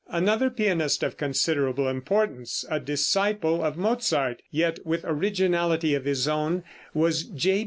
Another 0.09 0.49
pianist 0.49 1.03
of 1.03 1.15
considerable 1.15 1.87
importance, 1.87 2.65
a 2.71 2.79
disciple 2.79 3.63
of 3.63 3.77
Mozart, 3.77 4.41
yet 4.49 4.83
with 4.83 5.05
originality 5.05 5.93
of 5.93 6.05
his 6.05 6.27
own, 6.27 6.63
was 6.95 7.21
J. 7.25 7.59